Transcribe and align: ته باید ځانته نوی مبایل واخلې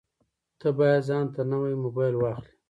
ته 0.59 0.67
باید 0.77 1.05
ځانته 1.09 1.41
نوی 1.51 1.73
مبایل 1.83 2.15
واخلې 2.17 2.53